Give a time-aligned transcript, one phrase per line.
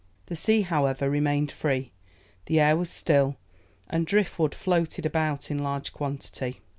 [0.25, 1.91] The sea, however, remained free,
[2.47, 3.35] the air was still,
[3.87, 6.59] and drift wood floated about in large quantity.